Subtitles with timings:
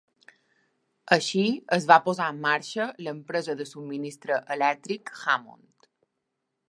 [1.15, 1.43] Així
[1.77, 5.91] es va posar en marxa l'empresa de subministre elèctric Hammond.